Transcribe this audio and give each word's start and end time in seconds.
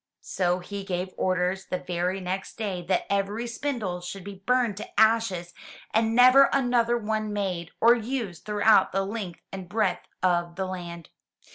So 0.21 0.57
he 0.57 0.83
gave 0.83 1.13
orders 1.15 1.65
the 1.67 1.77
very 1.77 2.19
next 2.19 2.57
day 2.57 2.81
that 2.87 3.05
every 3.07 3.45
spindle 3.45 4.01
should 4.01 4.23
be 4.23 4.41
burned 4.47 4.77
to 4.77 4.99
ashes 4.99 5.53
and 5.93 6.15
never 6.15 6.45
another 6.45 6.97
one 6.97 7.31
made 7.31 7.69
or 7.79 7.93
used 7.93 8.43
throughout 8.43 8.91
the 8.93 9.05
length 9.05 9.41
and 9.51 9.69
breadth 9.69 10.07
of 10.23 10.55
the 10.55 10.65
land. 10.65 11.09